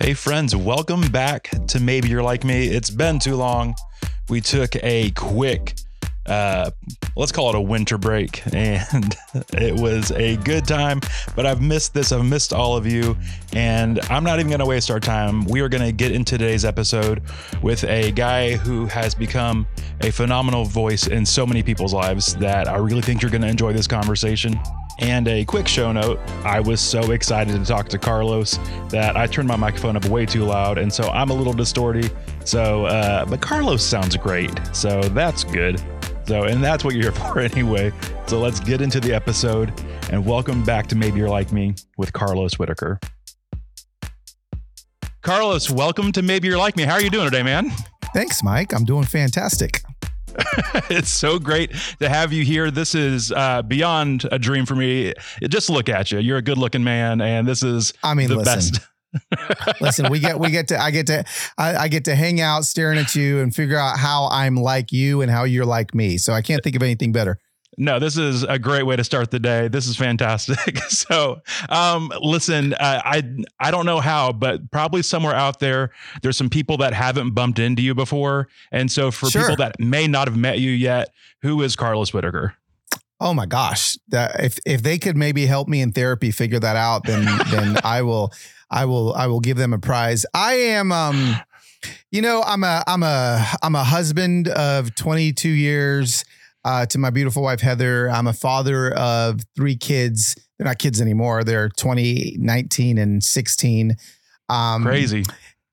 [0.00, 2.68] Hey, friends, welcome back to Maybe You're Like Me.
[2.68, 3.74] It's been too long.
[4.28, 5.74] We took a quick,
[6.28, 6.70] uh,
[7.16, 9.16] let's call it a winter break, and
[9.52, 11.00] it was a good time.
[11.34, 12.12] But I've missed this.
[12.12, 13.16] I've missed all of you,
[13.52, 15.44] and I'm not even going to waste our time.
[15.44, 17.22] We are going to get into today's episode
[17.62, 19.66] with a guy who has become
[20.02, 23.48] a phenomenal voice in so many people's lives that I really think you're going to
[23.48, 24.58] enjoy this conversation.
[25.00, 29.26] And a quick show note I was so excited to talk to Carlos that I
[29.26, 30.76] turned my microphone up way too loud.
[30.76, 32.10] And so I'm a little distorted.
[32.44, 34.50] So, uh, but Carlos sounds great.
[34.72, 35.80] So that's good.
[36.28, 37.90] So, and that's what you're here for anyway.
[38.26, 39.72] So let's get into the episode
[40.10, 43.00] and welcome back to Maybe You're Like Me with Carlos Whittaker.
[45.22, 46.82] Carlos, welcome to Maybe You're Like Me.
[46.82, 47.70] How are you doing today, man?
[48.12, 48.74] Thanks, Mike.
[48.74, 49.80] I'm doing fantastic.
[50.90, 52.70] it's so great to have you here.
[52.70, 55.14] This is uh, beyond a dream for me.
[55.48, 56.18] Just look at you.
[56.18, 58.80] You're a good looking man, and this is I mean, the listen, best.
[59.80, 61.24] listen, we get we get to I get to
[61.56, 64.92] I, I get to hang out staring at you and figure out how I'm like
[64.92, 66.18] you and how you're like me.
[66.18, 67.38] So I can't think of anything better.
[67.80, 69.68] No, this is a great way to start the day.
[69.68, 70.78] This is fantastic.
[70.88, 73.22] so, um, listen, uh, I
[73.60, 75.92] I don't know how, but probably somewhere out there,
[76.22, 79.42] there's some people that haven't bumped into you before, and so for Sure.
[79.42, 81.10] people that may not have met you yet,
[81.42, 82.54] who is Carlos Whittaker?
[83.20, 83.96] Oh my gosh.
[84.08, 87.78] That, if if they could maybe help me in therapy figure that out, then then
[87.84, 88.32] I will
[88.70, 90.24] I will I will give them a prize.
[90.34, 91.36] I am um
[92.10, 96.24] you know, I'm a I'm a I'm a husband of 22 years
[96.64, 98.08] uh to my beautiful wife Heather.
[98.10, 100.36] I'm a father of three kids.
[100.58, 101.44] They're not kids anymore.
[101.44, 103.96] They're 20, 19 and 16.
[104.48, 105.24] Um Crazy.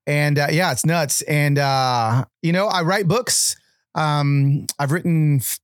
[0.05, 1.21] and uh, yeah, it's nuts.
[1.23, 3.55] And uh, you know, I write books.
[3.95, 5.59] Um, I've written f-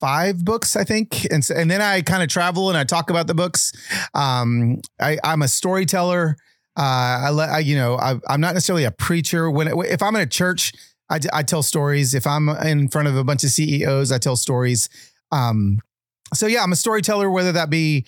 [0.00, 3.10] five books, I think, and so, and then I kind of travel and I talk
[3.10, 3.72] about the books.
[4.12, 6.36] Um, I, I'm a storyteller.
[6.76, 9.50] Uh, I, I, you know, I, I'm not necessarily a preacher.
[9.50, 10.72] When if I'm in a church,
[11.08, 12.14] I, I tell stories.
[12.14, 14.88] If I'm in front of a bunch of CEOs, I tell stories.
[15.32, 15.80] Um,
[16.34, 18.06] so yeah, I'm a storyteller, whether that be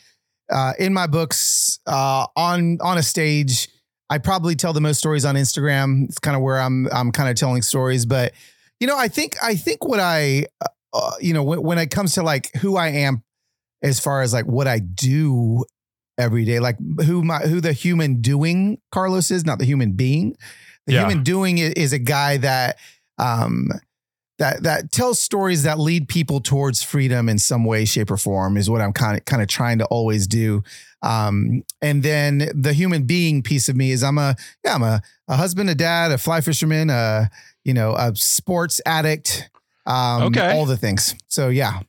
[0.50, 3.68] uh, in my books, uh, on on a stage.
[4.10, 6.04] I probably tell the most stories on Instagram.
[6.04, 8.32] It's kind of where I'm I'm kind of telling stories, but
[8.80, 10.46] you know, I think I think what I
[10.92, 13.22] uh, you know when, when it comes to like who I am
[13.82, 15.64] as far as like what I do
[16.18, 20.36] every day, like who my who the human doing Carlos is, not the human being.
[20.86, 21.00] The Yeah.
[21.00, 22.76] human doing is a guy that
[23.18, 23.68] um
[24.38, 28.56] that that tells stories that lead people towards freedom in some way, shape, or form
[28.56, 30.62] is what I'm kind of kind of trying to always do.
[31.02, 34.34] Um, and then the human being piece of me is I'm a
[34.64, 37.30] yeah I'm a, a husband, a dad, a fly fisherman, a
[37.64, 39.50] you know a sports addict,
[39.86, 40.52] um, Okay.
[40.56, 41.14] all the things.
[41.28, 41.80] So yeah,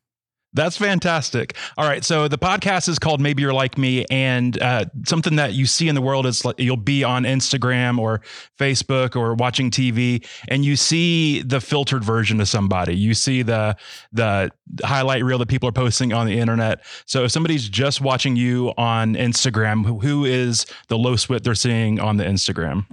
[0.54, 1.56] That's fantastic.
[1.78, 2.04] All right.
[2.04, 4.04] So the podcast is called Maybe You're Like Me.
[4.10, 8.00] And uh, something that you see in the world is like you'll be on Instagram
[8.00, 8.22] or
[8.58, 12.96] Facebook or watching TV and you see the filtered version of somebody.
[12.98, 13.76] You see the
[14.12, 14.50] the
[14.84, 16.84] highlight reel that people are posting on the internet.
[17.06, 21.54] So if somebody's just watching you on Instagram, who- who is the Los Whit they're
[21.54, 22.86] seeing on the Instagram?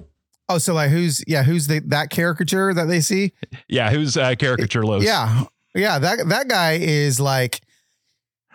[0.49, 3.33] Oh, so like who's yeah who's the that caricature that they see?
[3.69, 3.91] Yeah.
[3.91, 5.01] Who's uh, caricature low?
[5.01, 5.45] Yeah,
[5.77, 7.61] yeah that that guy is like.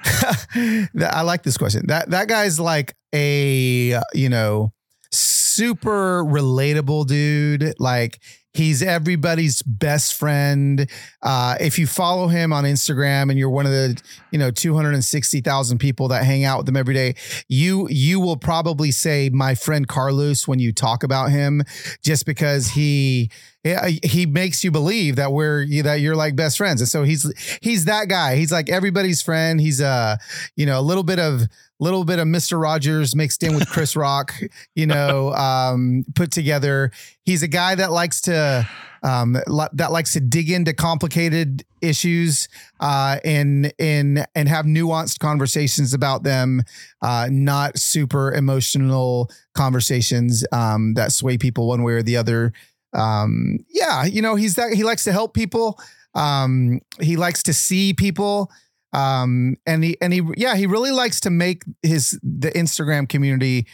[0.56, 1.86] I like this question.
[1.88, 4.74] That that guy's like a you know
[5.12, 7.76] super relatable dude.
[7.80, 8.20] Like
[8.54, 10.90] he's everybody's best friend.
[11.22, 14.02] Uh, if you follow him on Instagram and you're one of the
[14.32, 17.16] you know 260,000 people that hang out with him every day,
[17.48, 21.64] you you will probably say my friend Carlos when you talk about him,
[22.04, 23.30] just because he
[23.64, 27.86] he makes you believe that we're that you're like best friends, and so he's he's
[27.86, 28.36] that guy.
[28.36, 29.62] He's like everybody's friend.
[29.62, 30.18] He's uh
[30.56, 31.44] you know a little bit of
[31.80, 34.34] little bit of Mister Rogers mixed in with Chris Rock,
[34.76, 36.92] you know, um, put together.
[37.24, 38.68] He's a guy that likes to
[39.04, 42.48] um li- that likes to dig into complicated issues
[42.80, 46.62] uh and and and have nuanced conversations about them
[47.02, 52.54] uh not super emotional conversations um that sway people one way or the other
[52.94, 55.80] um yeah you know he's that he likes to help people.
[56.14, 58.52] Um he likes to see people.
[58.94, 63.68] Um and he and he yeah he really likes to make his the instagram community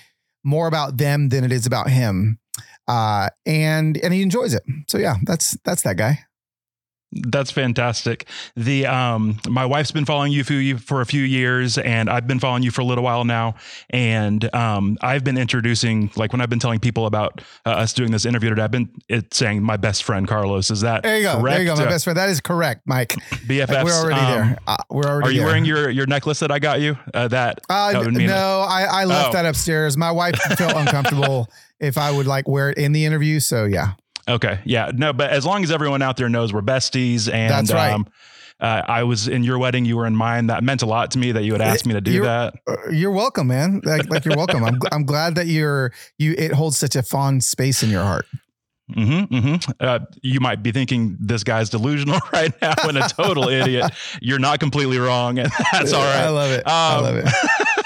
[0.43, 2.39] more about them than it is about him.
[2.87, 4.63] Uh and and he enjoys it.
[4.87, 6.26] So yeah that's that's that guy
[7.13, 8.27] That's fantastic.
[8.56, 12.39] The um, my wife's been following you for, for a few years, and I've been
[12.39, 13.56] following you for a little while now.
[13.89, 18.12] And um, I've been introducing, like when I've been telling people about uh, us doing
[18.12, 20.69] this interview today, I've been it saying my best friend Carlos.
[20.69, 21.39] Is that There you go.
[21.39, 21.54] correct?
[21.56, 21.75] There you go.
[21.77, 22.18] My best friend.
[22.18, 23.13] That is correct, Mike.
[23.48, 23.69] BFFs.
[23.69, 24.57] Like, we're already um, there.
[24.68, 25.48] Uh, we're already Are you there.
[25.48, 26.98] wearing your your necklace that I got you?
[27.13, 29.31] Uh, that Uh, that no, I, I left Oh.
[29.33, 29.95] that upstairs.
[29.95, 31.50] My wife felt uncomfortable
[31.80, 33.39] if I would like wear it in the interview.
[33.39, 33.94] So yeah,
[34.27, 34.59] Okay.
[34.65, 34.91] Yeah.
[34.94, 37.94] No, but as long as everyone out there knows we're besties and That's right.
[37.94, 38.07] um
[38.59, 40.47] uh, I was in your wedding, you were in mine.
[40.47, 42.56] That meant a lot to me that you would ask me to do You're- that.
[42.68, 43.81] Uh, you're welcome, man.
[43.83, 44.63] Like, like you're welcome.
[44.63, 46.33] I'm, I'm glad that you're you.
[46.35, 48.25] It holds such a fond space in your heart.
[48.91, 53.47] hmm hmm Uh, you might be thinking this guy's delusional right now and a total
[53.47, 53.91] idiot.
[54.23, 56.23] You're not completely wrong, and that's all right.
[56.25, 56.63] I love it.
[56.65, 57.27] I Um, love it.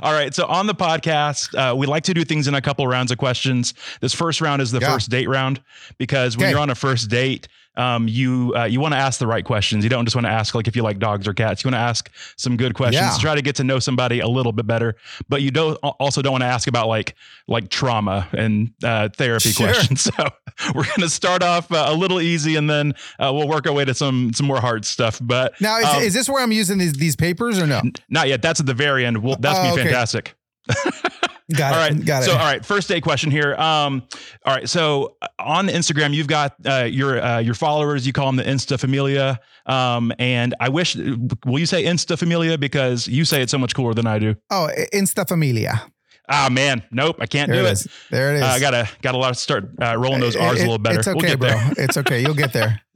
[0.00, 0.32] All right.
[0.34, 3.18] So on the podcast, uh, we like to do things in a couple rounds of
[3.18, 3.74] questions.
[4.00, 4.92] This first round is the Yeah.
[4.92, 5.60] first date round
[5.98, 6.50] because when Okay.
[6.52, 9.82] you're on a first date, um, you uh, you want to ask the right questions.
[9.84, 11.64] You don't just want to ask like if you like dogs or cats.
[11.64, 13.14] You want to ask some good questions Yeah.
[13.14, 14.96] to try to get to know somebody a little bit better.
[15.28, 17.14] But you don't also don't want to ask about like
[17.48, 19.68] like trauma and uh, therapy Sure.
[19.68, 20.08] questions.
[20.18, 20.28] So
[20.74, 23.84] we're gonna start off uh, a little easy and then uh, we'll work our way
[23.86, 25.18] to some some more hard stuff.
[25.22, 27.80] But Now, is, um, is this where I'm using these these papers or no?
[28.10, 28.42] not yet.
[28.42, 29.22] That's at the very end.
[29.22, 29.82] Well, that's Oh, be okay.
[29.84, 30.34] fantastic.
[31.56, 31.82] Got All it.
[31.92, 32.04] right.
[32.04, 32.26] Got it.
[32.26, 32.64] So, all right.
[32.64, 33.54] First day question here.
[33.54, 34.02] Um,
[34.44, 34.68] all right.
[34.68, 38.06] So, on Instagram, you've got uh, your uh, your followers.
[38.06, 39.40] You call them the Insta Familia.
[39.66, 43.74] Um, and I wish, will you say Insta Familia because you say it so much
[43.74, 44.34] cooler than I do.
[44.50, 45.82] oh, Insta Familia.
[46.28, 46.82] Ah, man.
[46.90, 47.16] Nope.
[47.20, 47.72] I can't There do it it.
[47.72, 47.88] is.
[48.10, 48.42] There it is.
[48.42, 50.78] Uh, I gotta got a lot to start uh, rolling those It- R's a little
[50.78, 51.00] better.
[51.00, 51.70] It's okay, we'll get bro.
[51.84, 52.20] It's okay.
[52.22, 52.80] You'll get there.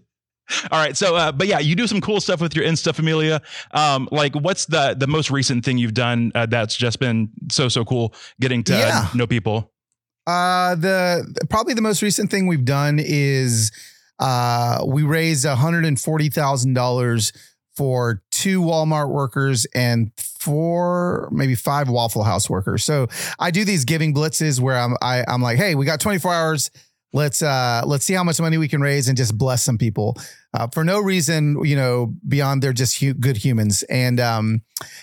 [0.71, 0.97] All right.
[0.97, 3.43] So, uh, but yeah, you do some cool stuff with your Insta Familia.
[3.73, 7.69] Um, like, what's the the most recent thing you've done uh, that's just been so
[7.69, 9.09] so cool getting to Yeah.
[9.15, 9.73] know people?
[10.27, 13.71] Uh, the probably the most recent thing we've done is
[14.19, 17.33] uh, we raised hundred and forty thousand dollars
[17.77, 22.85] for two Walmart workers and four, maybe five Waffle House workers.
[22.85, 23.07] So
[23.39, 26.71] I do these giving blitzes where I'm I, I'm like, hey, we got 24 hours.
[27.17, 30.17] Let's uh let's see how much money we can raise and just bless some people
[30.55, 33.83] uh, for no reason, you know, beyond they're just hu- good humans.
[33.85, 34.63] And um,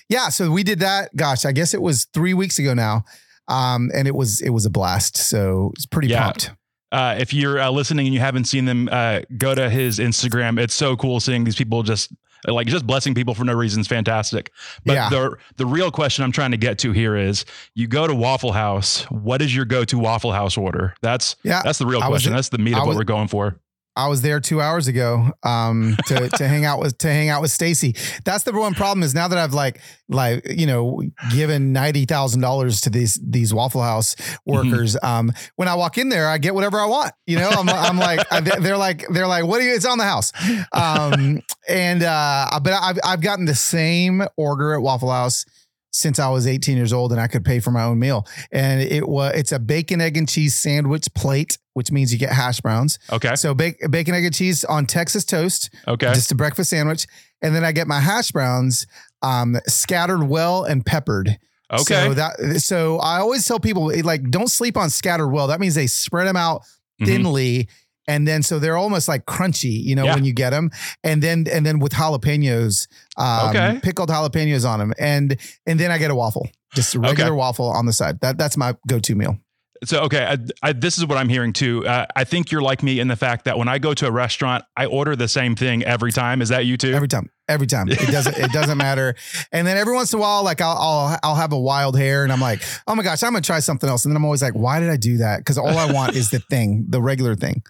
[0.10, 1.15] yeah, so we did that.
[1.15, 3.04] Gosh, I guess it was three weeks ago now
[3.48, 5.18] um, and it was it was a blast.
[5.18, 6.24] So it's pretty Yeah.
[6.25, 6.51] pumped.
[6.92, 10.60] uh, if you're uh, listening and you haven't seen them, uh, go to his Instagram.
[10.60, 12.12] It's so cool seeing these people just
[12.47, 14.51] like just blessing people for no reason is fantastic.
[14.85, 15.09] But Yeah.
[15.09, 17.45] the the real question I'm trying to get to here is:
[17.75, 19.03] you go to Waffle House.
[19.09, 20.93] What is your go to Waffle House order?
[21.01, 22.33] That's Yeah, that's the real I was- question.
[22.33, 23.57] that's the meat I of what was- we're going for.
[23.95, 27.41] I was there two hours ago um, to to hang out with to hang out
[27.41, 27.95] with Stacy.
[28.25, 31.01] That's the one problem is now that I've like like you know
[31.31, 34.97] given ninety thousand dollars to these these Waffle House workers.
[35.03, 37.13] Um, when I walk in there, I get whatever I want.
[37.27, 38.27] You know, I'm, I'm like
[38.61, 39.75] they're like they're like what do you?
[39.75, 40.31] It's on the house.
[40.71, 45.45] Um, and uh, but I've I've gotten the same order at Waffle House
[45.93, 48.27] since I was 18 years old and I could pay for my own meal.
[48.51, 52.31] And it was it's a bacon, egg, and cheese sandwich plate, which means you get
[52.31, 52.99] hash browns.
[53.11, 53.35] Okay.
[53.35, 56.13] So bacon, bacon, egg, and cheese on Texas toast, Okay.
[56.13, 57.07] just a breakfast sandwich,
[57.41, 58.85] and then I get my hash browns
[59.21, 61.37] um, scattered well and peppered.
[61.71, 61.83] Okay.
[62.07, 65.47] So that so I always tell people like don't sleep on scattered well.
[65.47, 66.61] That means they spread them out
[67.01, 67.05] Mhm.
[67.05, 67.69] thinly.
[68.05, 70.15] And then so they're almost like crunchy, you know, Yeah.
[70.15, 70.69] when you get them,
[71.05, 72.87] and then and then with jalapenos,
[73.17, 73.79] um, Okay.
[73.81, 77.37] pickled jalapenos on them, and and then I get a waffle, just a regular Okay.
[77.37, 78.19] waffle on the side.
[78.21, 79.37] That that's my go to meal.
[79.85, 80.38] So okay, I,
[80.69, 81.85] I, this is what I'm hearing too.
[81.85, 84.12] Uh, I think you're like me in the fact that when I go to a
[84.12, 86.41] restaurant, I order the same thing every time.
[86.41, 86.94] Is that you too?
[86.94, 87.89] Every time, every time.
[87.89, 88.38] It doesn't.
[88.38, 89.15] It doesn't matter.
[89.51, 92.24] And then every once in a while, like I'll, I'll I'll have a wild hair,
[92.24, 94.05] and I'm like, oh my gosh, I'm gonna try something else.
[94.05, 95.39] And then I'm always like, why did I do that?
[95.39, 97.63] Because all I want is the thing, the regular thing.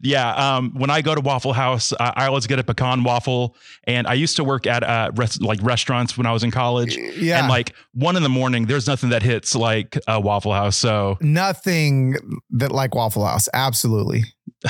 [0.00, 0.32] Yeah.
[0.56, 3.56] Um, when I go to Waffle House, uh, I always get a pecan waffle.
[3.84, 6.96] And I used to work at uh, res- like restaurants when I was in college.
[6.96, 7.40] Yeah.
[7.40, 10.76] And like one in the morning, there's nothing that hits like a Waffle House.
[10.76, 12.16] So, Nothing
[12.50, 13.48] that like Waffle House.
[13.54, 14.24] Absolutely.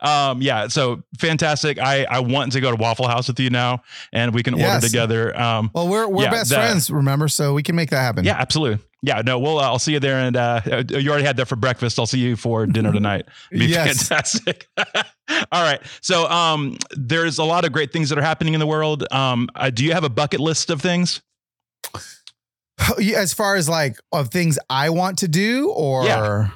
[0.00, 0.68] um, yeah.
[0.68, 1.78] So fantastic.
[1.78, 4.74] I I want to go to Waffle House with you now, and we can Yes.
[4.74, 5.38] order together.
[5.40, 7.28] Um, Well, we're we're Yeah, best the- friends, remember?
[7.28, 8.24] So we can make that happen.
[8.24, 8.84] yeah, absolutely.
[9.06, 9.22] Yeah.
[9.24, 9.38] No.
[9.38, 10.60] Well, uh, I'll see you there, and uh,
[10.90, 11.98] you already had that for breakfast.
[11.98, 13.26] I'll see you for dinner tonight.
[13.50, 14.08] Be Yes.
[14.08, 14.66] fantastic.
[14.76, 15.80] All right.
[16.02, 19.04] So, um, there's a lot of great things that are happening in the world.
[19.12, 21.22] Um, uh, do you have a bucket list of things?
[23.16, 26.48] As far as like of things I want to do, or Yeah.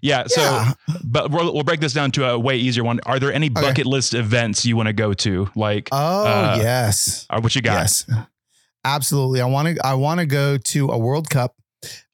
[0.00, 0.24] Yeah.
[0.26, 0.72] So, Yeah.
[1.04, 3.00] but we'll, we'll break this down to a way easier one.
[3.06, 3.60] Are there any Okay.
[3.60, 5.48] bucket list events you want to go to?
[5.54, 7.26] Like, Oh Uh, yes.
[7.30, 7.74] uh, what you got?
[7.74, 8.04] Yes.
[8.84, 9.40] Absolutely.
[9.40, 11.54] I want to I want to go to a World Cup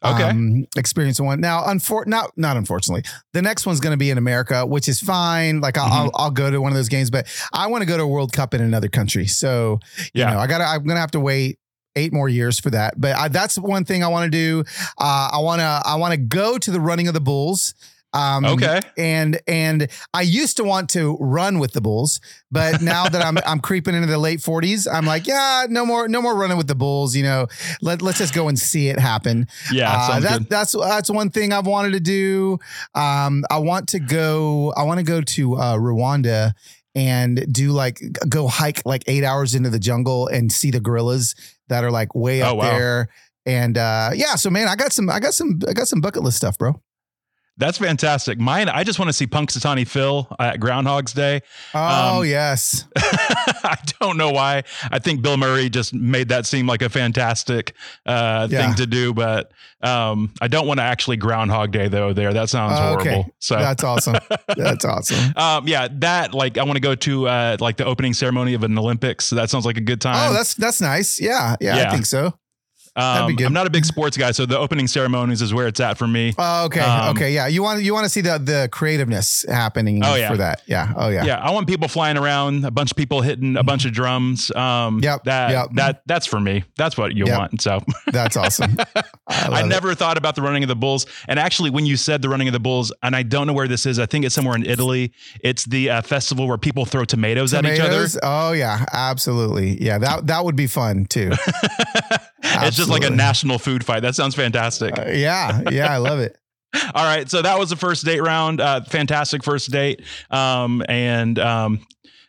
[0.04, 0.22] Okay.
[0.24, 1.40] um, experiencing one.
[1.40, 5.00] Now, unfor- not not unfortunately, the next one's going to be in America, which is
[5.00, 5.60] fine.
[5.60, 5.92] Like I'll, Mhm.
[5.92, 8.06] I'll I'll go to one of those games, but I want to go to a
[8.08, 9.26] World Cup in another country.
[9.26, 9.80] So
[10.14, 10.32] you Yeah.
[10.32, 11.58] know, I got I'm going to have to wait
[11.96, 12.94] eight more years for that.
[13.00, 14.64] But I, that's one thing I want to do.
[14.98, 17.74] Uh, I want to I want to go to the running of the bulls.
[18.12, 18.80] Um, Okay.
[18.98, 23.38] and and I used to want to run with the bulls, but now that I'm
[23.46, 26.66] I'm creeping into the late 40s, I'm like, yeah, no more no more running with
[26.66, 27.14] the bulls.
[27.14, 27.46] You know,
[27.82, 29.46] let let's just go and see it happen.
[29.72, 29.92] Yeah.
[29.92, 32.58] Uh, that, that's that's one thing I've wanted to do.
[32.94, 34.72] Um, I want to go.
[34.76, 36.52] I want to go to uh, Rwanda
[36.96, 41.36] and do like go hike like eight hours into the jungle and see the gorillas
[41.68, 42.70] that are like way Oh, up wow.
[42.76, 43.08] there.
[43.46, 46.22] And uh, yeah, so man, I got some, I got some, I got some bucket
[46.24, 46.80] list stuff, bro.
[47.56, 48.38] That's fantastic.
[48.38, 51.42] Mine, I just want to see Punxsutawney Phil at Groundhog's Day.
[51.74, 54.62] Oh Um, yes, I don't know why.
[54.90, 57.74] I think Bill Murray just made that seem like a fantastic
[58.06, 58.66] uh, Yeah.
[58.66, 59.52] thing to do, but
[59.82, 62.14] um, I don't want to actually Groundhog Day though.
[62.14, 63.10] There, that sounds Oh, okay.
[63.10, 63.34] horrible.
[63.40, 63.56] So.
[63.56, 64.16] that's awesome.
[64.56, 65.32] That's awesome.
[65.36, 68.62] um, yeah, that like I want to go to uh, like the opening ceremony of
[68.64, 69.28] an Olympics.
[69.30, 70.30] That sounds like a good time.
[70.30, 71.20] Oh, that's that's nice.
[71.20, 71.88] Yeah, yeah, Yeah.
[71.88, 72.32] I think so.
[73.00, 73.36] Um.
[73.44, 76.06] I'm not a big sports guy, so the opening ceremonies is where it's at for
[76.06, 76.34] me.
[76.38, 77.46] Oh, okay, Um, okay, yeah.
[77.46, 80.28] You want you want to see the the creativeness happening Oh, yeah.
[80.30, 80.62] for that.
[80.66, 80.92] Yeah.
[80.96, 81.24] Oh yeah.
[81.24, 84.50] Yeah, I want people flying around, a bunch of people hitting a bunch of drums.
[84.54, 85.68] Um, Yep, that yep.
[85.74, 86.64] that that's for me.
[86.76, 87.38] That's what you Yep.
[87.38, 87.62] want.
[87.62, 88.76] So That's awesome.
[88.78, 89.68] I, I love it.
[89.68, 91.06] never thought about the running of the bulls.
[91.28, 93.68] And actually, when you said the running of the bulls, and I don't know where
[93.68, 95.12] this is, I think it's somewhere in Italy.
[95.42, 98.06] It's the uh, festival where people throw tomatoes, at each other.
[98.22, 99.80] Oh yeah, absolutely.
[99.82, 101.30] Yeah, that that would be fun too.
[102.70, 104.00] it's just like a national food fight.
[104.00, 104.98] That sounds fantastic.
[104.98, 106.36] Uh, yeah, yeah, I love it.
[106.94, 108.60] All right, so that was the first date round.
[108.60, 111.80] Uh, fantastic first date, um, and um,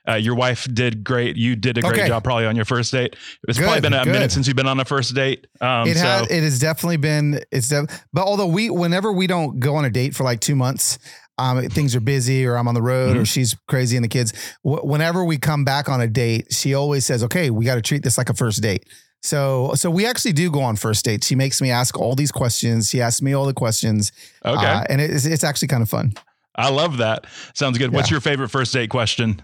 [0.10, 1.36] uh, your wife did great.
[1.38, 2.07] You did a great Okay.
[2.07, 3.15] job probably on your first date.
[3.48, 4.12] It's Good, probably been a good.
[4.13, 5.45] minute since you've been on a first date.
[5.62, 9.27] Um, it so has it has definitely been it's def- but although we whenever we
[9.27, 10.98] don't go on a date for like two months
[11.38, 13.19] um things are busy or i'm on the road Mm-hmm.
[13.21, 14.33] or she's crazy and the kids
[14.63, 17.81] wh- whenever we come back on a date she always says okay we got to
[17.81, 18.83] treat this like a first date
[19.22, 22.32] so so we actually do go on first dates she makes me ask all these
[22.32, 24.12] questions she asks me all the questions
[24.46, 26.13] okay, uh, and it's, it's actually kind of fun
[26.56, 27.25] I love that.
[27.54, 27.94] Sounds good.
[27.94, 29.42] What's your favorite first date question?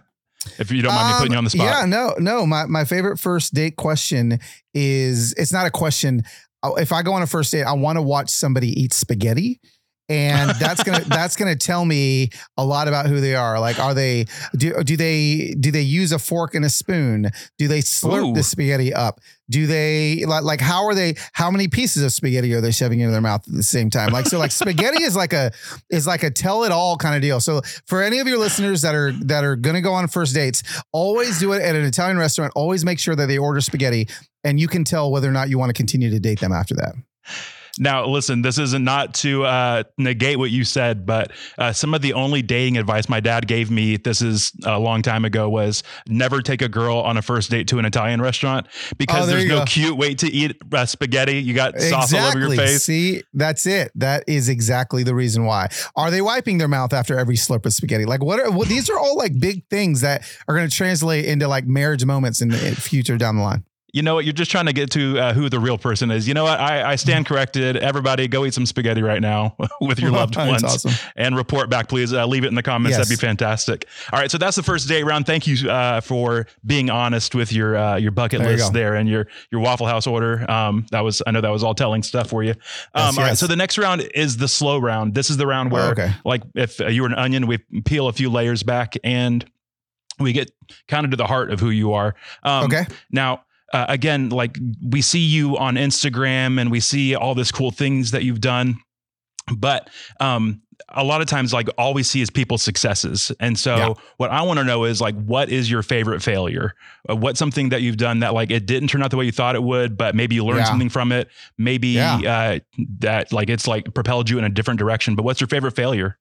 [0.60, 1.84] If you don't mind me putting you on the spot.
[1.84, 2.46] Um, Yeah, no, no.
[2.46, 4.40] My my favorite first date question
[4.74, 6.24] is it's not a question.
[6.64, 9.60] Uh, If I go on a first date, I want to watch somebody eat spaghetti.
[10.10, 13.60] And that's gonna that's gonna tell me a lot about who they are.
[13.60, 17.30] Like, are they do do they do they use a fork and a spoon?
[17.58, 18.34] Do they slurp Ooh.
[18.34, 19.20] the spaghetti up?
[19.50, 21.16] Do they like like how are they?
[21.34, 24.12] How many pieces of spaghetti are they shoving into their mouth at the same time?
[24.12, 25.52] Like so, like spaghetti is like a
[25.90, 27.40] is like a tell it all kind of deal.
[27.40, 30.64] So for any of your listeners that are that are gonna go on first dates,
[30.92, 32.52] always do it at an Italian restaurant.
[32.56, 34.10] Always make sure that they order spaghetti,
[34.44, 36.76] and you can tell whether or not you want to continue to date them after
[36.76, 36.96] that.
[37.80, 42.02] Now, listen, this isn't not to uh, negate what you said, but uh, some of
[42.02, 45.84] the only dating advice my dad gave me, this is a long time ago, was
[46.08, 48.68] never take a girl on a first date to an Italian restaurant
[48.98, 49.66] because Oh, there there's no go.
[49.66, 51.38] cute way to eat uh, spaghetti.
[51.38, 52.84] You got sauce all over your face.
[52.84, 53.92] See, that's it.
[53.96, 55.70] That is exactly the reason why.
[55.96, 58.06] Are they wiping their mouth after every slurp of spaghetti?
[58.06, 61.26] Like what are well, these are all like big things that are going to translate
[61.26, 63.64] into like marriage moments in the future down the line.
[63.94, 64.26] You know what?
[64.26, 66.28] You're just trying to get to uh, who the real person is.
[66.28, 66.60] You know what?
[66.60, 67.78] I, I stand corrected.
[67.78, 70.92] Everybody, go eat some spaghetti right now with your loved ones awesome.
[71.16, 72.12] and report back, please.
[72.14, 72.98] Uh, leave it in the comments.
[72.98, 73.08] Yes.
[73.08, 73.86] That'd be fantastic.
[74.12, 75.26] All right, so that's the first day round.
[75.26, 79.08] Thank you uh, for being honest with your uh, your bucket There list there and
[79.08, 80.50] your your Waffle House order.
[80.52, 82.52] Um, that was I know that was all telling stuff for you.
[82.94, 83.40] Um, Yes, All right, yes.
[83.40, 85.16] so the next round is the slow round.
[85.16, 86.12] This is the round where, Oh, okay.
[86.26, 89.50] like, if uh, you were an onion, we peel a few layers back and
[90.20, 90.52] we get
[90.90, 92.16] kind of to the heart of who you are.
[92.44, 92.86] Um, Okay.
[93.12, 93.44] now,
[93.74, 94.58] uh, again, like
[94.88, 98.78] we see you on Instagram and we see all this cool things that you've done,
[99.58, 103.32] but um, a lot of times, like all we see is people's successes.
[103.40, 103.94] And so, Yeah.
[104.18, 106.76] what I want to know is like, what is your favorite failure?
[107.10, 109.32] Uh, what's something that you've done that like it didn't turn out the way you
[109.32, 110.66] thought it would, but maybe you learned Yeah.
[110.66, 111.30] something from it.
[111.58, 112.16] Maybe Yeah.
[112.18, 112.60] uh,
[113.00, 115.16] that like it's like propelled you in a different direction.
[115.16, 116.18] But what's your favorite failure?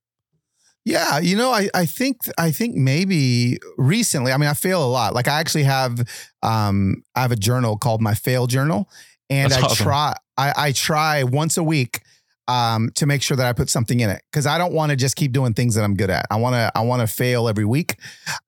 [0.87, 4.31] Yeah, you know, I I think I think maybe recently.
[4.31, 5.15] I mean, I fail a lot.
[5.15, 5.99] Like I actually have
[6.45, 8.89] um I have a journal called my fail journal,
[9.29, 9.85] and That's I awesome.
[9.85, 12.03] try I, I try once a week
[12.47, 14.97] um to make sure that I put something in it because I don't want to
[14.97, 16.25] just keep doing things that I'm good at.
[16.31, 17.97] I want to I want to fail every week.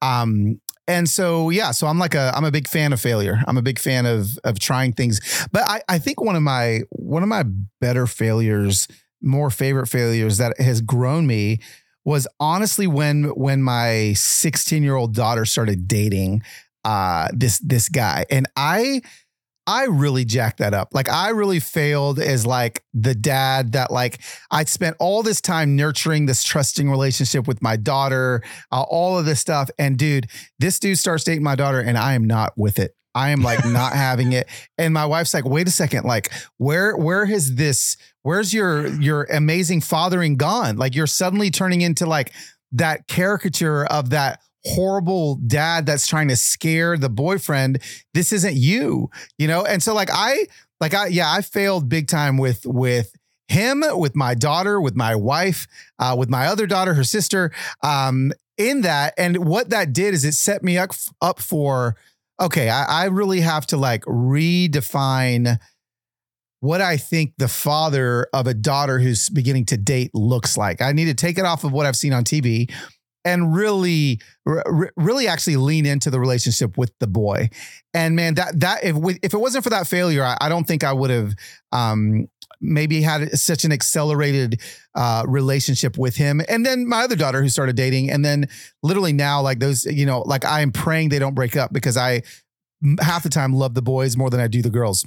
[0.00, 3.42] Um and so yeah, so I'm like a I'm a big fan of failure.
[3.48, 5.18] I'm a big fan of of trying things.
[5.50, 7.44] But I I think one of my one of my
[7.80, 8.86] better failures,
[9.20, 11.58] more favorite failures that has grown me
[12.04, 16.42] was honestly when when my 16 year old daughter started dating
[16.84, 19.00] uh this this guy and i
[19.68, 20.94] I really jacked that up.
[20.94, 24.18] Like I really failed as like the dad that like
[24.50, 29.26] I spent all this time nurturing this trusting relationship with my daughter, uh, all of
[29.26, 29.68] this stuff.
[29.78, 30.28] And dude,
[30.58, 32.96] this dude starts dating my daughter and I am not with it.
[33.14, 34.48] I am like not having it.
[34.78, 39.24] And my wife's like, wait a second, like where where has this where's your your
[39.32, 40.76] amazing fathering gone?
[40.76, 42.34] Like you're suddenly turning into like
[42.72, 47.82] that caricature of that horrible dad that's trying to scare the boyfriend.
[48.12, 49.08] This isn't you,
[49.38, 49.64] you know?
[49.64, 50.46] And so like I
[50.78, 53.14] like I yeah, I failed big time with with
[53.48, 55.66] him, with my daughter, with my wife,
[55.98, 57.50] uh, with my other daughter, her sister,
[57.82, 59.14] um, in that.
[59.16, 60.90] And what that did is it set me up
[61.22, 61.96] up for
[62.38, 65.58] okay, I, I really have to like redefine
[66.60, 70.82] what I think the father of a daughter who's beginning to date looks like.
[70.82, 72.70] I need to take it off of what I've seen on TV
[73.24, 74.20] and really
[74.96, 77.50] really actually lean into the relationship with the boy.
[77.92, 80.84] And man that that if if it wasn't for that failure i, I don't think
[80.84, 81.34] i would have
[81.72, 82.28] um,
[82.60, 84.60] maybe had such an accelerated
[84.94, 86.40] uh, relationship with him.
[86.48, 88.48] And then my other daughter who started dating and then
[88.82, 91.96] literally now like those you know like i am praying they don't break up because
[91.96, 92.22] i
[93.00, 95.04] half the time love the boys more than i do the girls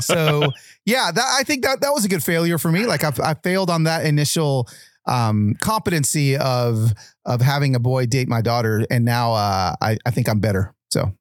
[0.00, 0.42] so
[0.86, 3.34] yeah that i think that that was a good failure for me like i, I
[3.34, 4.68] failed on that initial
[5.06, 6.92] um, competency of
[7.24, 10.74] of having a boy date my daughter, and now uh, I I think I'm better.
[10.90, 11.12] So.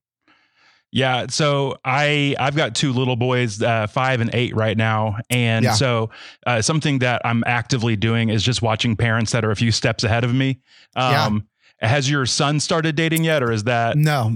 [0.94, 5.64] Yeah, so I I've got two little boys, uh, five and eight right now, and
[5.64, 5.74] yeah.
[5.74, 6.10] so
[6.46, 10.04] uh, something that I'm actively doing is just watching parents that are a few steps
[10.04, 10.60] ahead of me.
[10.98, 11.48] Um,
[11.82, 11.88] yeah.
[11.88, 14.36] Has your son started dating yet, or is that no?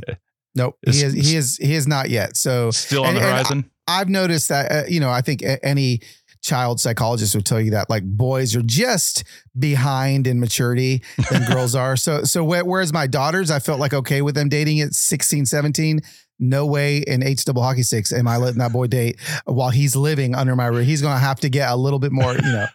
[0.55, 2.37] Nope, he is he is he is not yet.
[2.37, 3.69] So still on and, the horizon.
[3.87, 6.01] I've noticed that uh, you know I think any
[6.45, 9.23] child psychologist would tell you that like boys are just
[9.57, 11.01] behind in maturity
[11.31, 11.95] than girls are.
[11.95, 16.01] So so whereas my daughters, I felt like okay with them dating at 16, 17.
[16.37, 19.95] No way in H double hockey sticks am I letting that boy date while he's
[19.95, 20.85] living under my roof.
[20.85, 22.67] He's gonna have to get a little bit more, you know.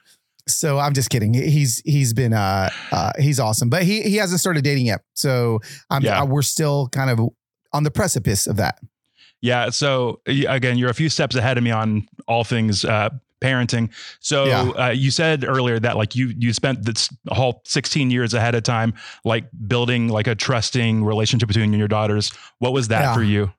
[0.48, 1.34] so I'm just kidding.
[1.34, 5.02] He's he's been uh, uh he's awesome, but he he hasn't started dating yet.
[5.14, 6.24] So I'm yeah.
[6.24, 7.20] we're still kind of
[7.72, 8.78] on the precipice of that.
[9.40, 9.70] Yeah.
[9.70, 13.90] So again, you're a few steps ahead of me on all things uh, parenting.
[14.20, 14.70] So yeah.
[14.70, 18.62] uh, you said earlier that like you you spent this whole 16 years ahead of
[18.62, 18.94] time
[19.24, 22.32] like building like a trusting relationship between your daughters.
[22.58, 23.14] What was that yeah.
[23.14, 23.52] for you?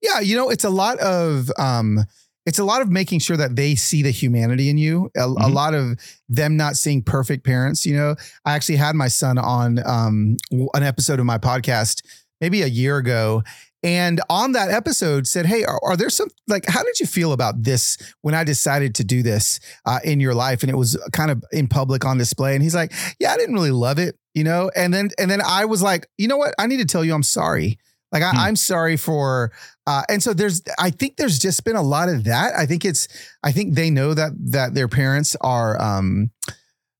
[0.00, 2.04] Yeah, you know, it's a lot of um
[2.46, 5.10] it's a lot of making sure that they see the humanity in you.
[5.14, 5.42] A, mm-hmm.
[5.42, 7.84] a, lot of them not seeing perfect parents.
[7.84, 12.02] You know, I actually had my son on um, an episode of my podcast
[12.40, 13.42] maybe a year ago,
[13.82, 17.32] and on that episode said hey are, are, there some like how did you feel
[17.32, 20.62] about this when i decided to do this uh, in your life?
[20.62, 22.54] And it was kind of in public on display.
[22.54, 24.70] And he's like yeah i didn't really love it you know?
[24.76, 26.54] And then and then i was like you know what?
[26.58, 27.78] I need to tell you i'm sorry.
[28.12, 28.54] Like I, am hmm.
[28.56, 29.52] sorry for
[29.86, 32.54] uh, and so there's i think there's just been a lot of that.
[32.56, 33.08] I think it's
[33.42, 36.30] i think they know that that their parents are um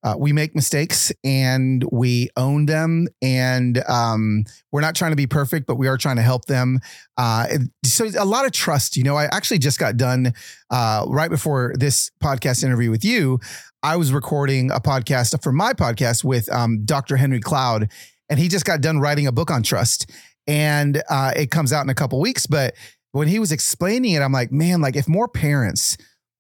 [0.03, 5.27] uh, we make mistakes and we own them and um, we're not trying to be
[5.27, 6.81] perfect but we are trying to help them.
[7.17, 7.47] Uh,
[7.85, 10.33] so a lot of trust you know i actually just got done
[10.71, 13.39] uh, right before this podcast interview with you
[13.83, 17.91] i was recording a podcast for my podcast with um, dr henry cloud
[18.31, 20.09] and he just got done writing a book on trust.
[20.47, 22.75] And uh, it comes out in a couple weeks but
[23.13, 25.97] when he was explaining it i'm like man like if more parents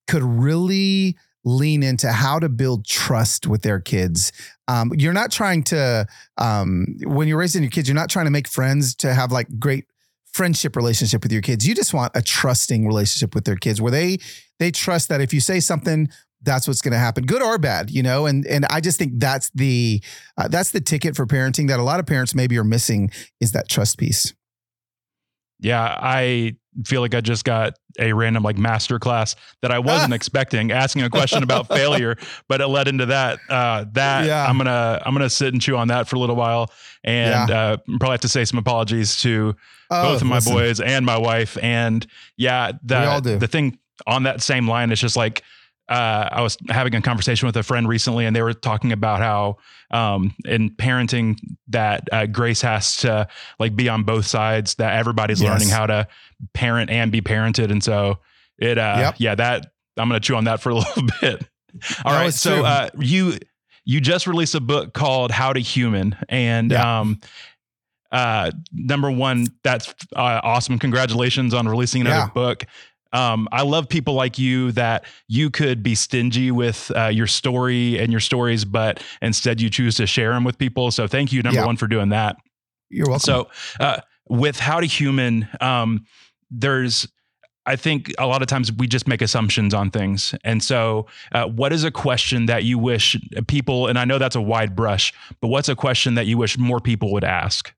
[0.09, 4.33] could really lean into how to build trust with their kids.
[4.69, 6.07] Um, you're not trying to,
[6.39, 9.59] um, when you're raising your kids, you're not trying to make friends to have like
[9.59, 9.87] great
[10.33, 11.67] friendship relationship with your kids.
[11.67, 14.19] You just want a trusting relationship with their kids where they
[14.59, 16.09] they trust that if you say something,
[16.43, 18.27] that's what's going to happen, good or bad, you know.
[18.27, 20.03] And and I just think that's the
[20.37, 23.53] uh, that's the ticket for parenting that a lot of parents maybe are missing is
[23.53, 24.33] that trust piece.
[25.59, 30.15] Yeah, I feel like I just got a random like master class that I wasn't
[30.15, 32.17] expecting, asking a question about failure,
[32.49, 33.39] but it led into that.
[33.49, 34.47] Uh, that yeah.
[34.47, 36.71] I'm gonna I'm gonna sit and chew on that for a little while,
[37.05, 37.61] and yeah.
[37.61, 39.55] uh, probably have to say some apologies to
[39.91, 40.53] oh, both of my listen.
[40.53, 41.59] boys and my wife.
[41.63, 42.07] And
[42.37, 42.95] yeah, do
[43.39, 45.43] the thing on that same line is just like
[45.91, 49.19] uh, I was having a conversation with a friend recently, and they were talking about
[49.19, 49.57] how
[49.91, 51.37] um, in parenting
[51.69, 53.27] that uh, grace has to
[53.59, 54.77] like be on both sides.
[54.77, 55.51] That everybody's yes.
[55.51, 56.07] learning how to
[56.55, 58.21] parent and be parented, and so
[58.59, 58.79] it.
[58.79, 59.15] Uh, yep.
[59.19, 61.45] Yeah, that I'm going to chew on that for a little bit.
[62.05, 63.39] All that right, so uh, you
[63.85, 67.01] you just released a book called How to Human, and yeah.
[67.01, 67.21] um,
[68.13, 70.79] uh, number one, that's uh, awesome.
[70.79, 72.31] Congratulations on releasing another yeah.
[72.33, 72.65] book
[73.13, 77.99] um, I love people like you that you could be stingy with uh, your story
[77.99, 80.91] and your stories, but instead you choose to share them with people.
[80.91, 81.67] So thank you, number yeah.
[81.67, 82.37] one, for doing that.
[82.89, 83.21] You're welcome.
[83.21, 86.07] So uh, with How to Human, um,
[86.51, 87.09] there's
[87.67, 90.35] I think a lot of times we just make assumptions on things.
[90.45, 94.35] And so, uh, what is a question that you wish people, and I know that's
[94.35, 97.73] a wide brush, but what's a question that you wish more people would ask?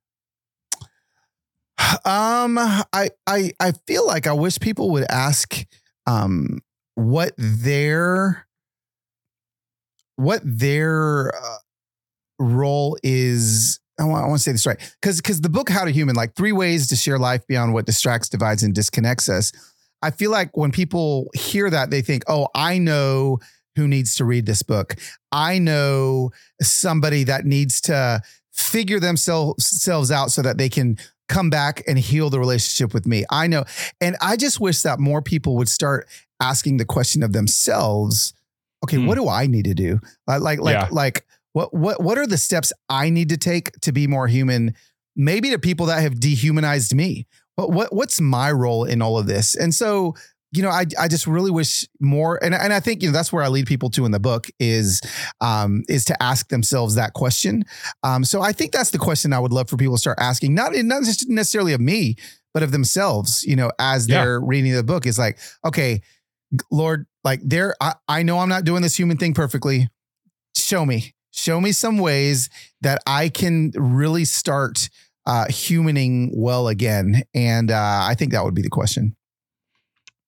[2.04, 5.64] Um, I I I feel like I wish people would ask
[6.06, 6.60] um
[6.94, 8.46] what their
[10.16, 11.56] what their uh,
[12.38, 15.84] role is I want, I want to say this right because because the book How
[15.84, 19.52] to Human like three ways to share life beyond what distracts, divides, and disconnects us.
[20.02, 23.38] I feel like when people hear that, they think, "Oh, I know
[23.76, 24.96] who needs to read this book.
[25.30, 26.30] I know
[26.60, 28.20] somebody that needs to
[28.52, 33.06] figure themselves selves out so that they can come back and heal the relationship with
[33.06, 33.24] me.
[33.30, 33.64] I know.
[34.00, 36.08] And I just wish that more people would start
[36.40, 38.34] asking the question of themselves,
[38.84, 39.06] okay, mm.
[39.06, 40.00] what do I need to do?
[40.26, 40.88] Like like yeah.
[40.90, 44.74] like what what what are the steps I need to take to be more human?
[45.14, 47.26] Maybe to people that have dehumanized me.
[47.56, 49.54] But what what's my role in all of this?
[49.54, 50.14] And so
[50.52, 53.32] you know, I I just really wish more, and and I think you know that's
[53.32, 55.00] where I lead people to in the book is
[55.40, 57.64] um is to ask themselves that question.
[58.02, 60.54] Um, so I think that's the question I would love for people to start asking,
[60.54, 62.16] not not just necessarily of me,
[62.52, 63.42] but of themselves.
[63.44, 66.02] You know, as they're reading the book, is like, okay,
[66.70, 69.88] Lord, like there, I I know I'm not doing this human thing perfectly.
[70.54, 72.50] Show me, show me some ways
[72.82, 74.90] that I can really start
[75.24, 79.16] uh, humaning well again, and uh, I think that would be the question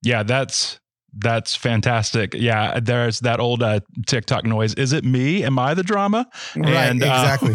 [0.04, 0.78] yeah, that's
[1.16, 2.34] that's fantastic.
[2.34, 4.74] Yeah, there's that old uh, TikTok noise.
[4.74, 5.44] Is it me?
[5.44, 6.28] Am I the drama?
[6.56, 7.54] Right, and, exactly.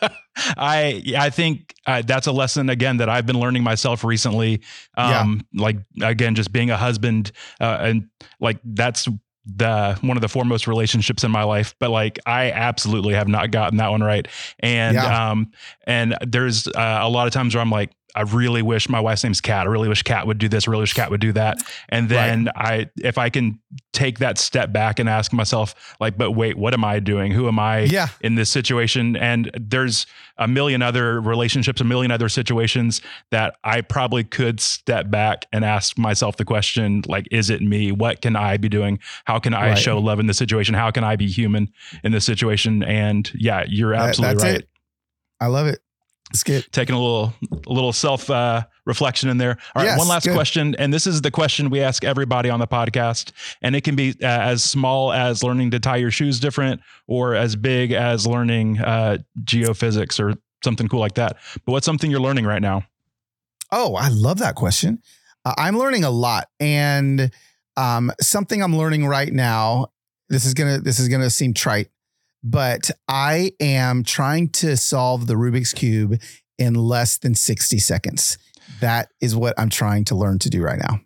[0.00, 0.08] Uh,
[0.56, 4.62] I I think uh, that's a lesson again that I've been learning myself recently.
[4.96, 5.62] Um, yeah.
[5.62, 8.08] Like again, just being a husband uh, and
[8.40, 9.08] like that's
[9.44, 13.50] the one of the foremost relationships in my life but like i absolutely have not
[13.50, 14.28] gotten that one right
[14.60, 15.30] and yeah.
[15.30, 15.50] um
[15.84, 19.24] and there's uh, a lot of times where i'm like I really wish my wife's
[19.24, 19.66] name's Kat.
[19.66, 20.68] I really wish Kat would do this.
[20.68, 21.62] I really wish Kat would do that.
[21.88, 22.56] And then right.
[22.56, 23.58] I, if I can
[23.92, 27.32] take that step back and ask myself, like, but wait, what am I doing?
[27.32, 28.08] Who am I yeah.
[28.20, 29.16] in this situation?
[29.16, 35.10] And there's a million other relationships, a million other situations that I probably could step
[35.10, 37.92] back and ask myself the question, like, is it me?
[37.92, 38.98] What can I be doing?
[39.24, 39.78] How can I right.
[39.78, 40.74] show love in this situation?
[40.74, 41.72] How can I be human
[42.04, 42.82] in this situation?
[42.82, 44.60] And yeah, you're absolutely that, right.
[44.60, 44.68] It.
[45.40, 45.80] I love it.
[46.34, 46.70] Skip.
[46.70, 47.34] Taking a little
[47.66, 49.58] a little self uh, reflection in there.
[49.74, 50.34] All right, yes, one last good.
[50.34, 53.96] question, and this is the question we ask everybody on the podcast, and it can
[53.96, 58.26] be uh, as small as learning to tie your shoes different, or as big as
[58.26, 61.36] learning uh, geophysics or something cool like that.
[61.64, 62.84] But what's something you're learning right now?
[63.70, 65.02] Oh, I love that question.
[65.44, 67.30] Uh, I'm learning a lot, and
[67.76, 69.88] um, something I'm learning right now.
[70.28, 71.88] This is gonna this is gonna seem trite,
[72.42, 76.20] but I am trying to solve the Rubik's Cube
[76.58, 78.38] in less than 60 seconds.
[78.80, 81.00] That is what I'm trying to learn to do right now.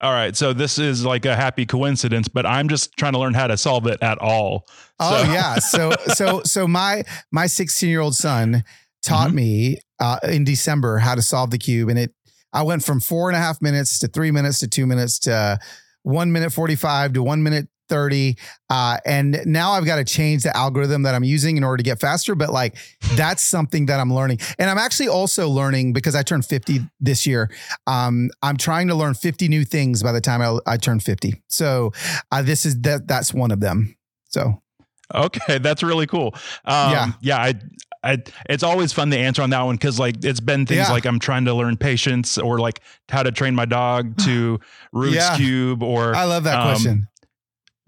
[0.00, 0.36] All right.
[0.36, 3.56] So this is like a happy coincidence, but I'm just trying to learn how to
[3.56, 4.64] solve it at all.
[5.00, 5.32] Oh, so.
[5.32, 5.54] Yeah.
[5.56, 7.02] So so so my
[7.32, 8.62] my 16 year old son
[9.02, 9.36] taught mm-hmm.
[9.36, 12.14] me uh, in December how to solve the cube, and it
[12.52, 15.58] I went from four and a half minutes to three minutes to two minutes to
[16.02, 18.36] one minute 45 to one minute 30
[18.70, 21.82] uh, and now i've got to change the algorithm that i'm using in order to
[21.82, 22.76] get faster but like
[23.14, 27.26] that's something that i'm learning and i'm actually also learning because i turned 50 this
[27.26, 27.50] year
[27.86, 31.42] um, i'm trying to learn 50 new things by the time i, I turn 50
[31.48, 31.92] so
[32.30, 33.96] uh, this is that that's one of them
[34.28, 34.62] so
[35.14, 37.54] okay that's really cool um, yeah yeah i
[38.02, 40.92] I, it's always fun to answer on that one because like it's been things yeah.
[40.92, 44.60] like I'm trying to learn patience or like how to train my dog to
[44.94, 45.36] Rubik's yeah.
[45.36, 47.08] cube or I love that um, question.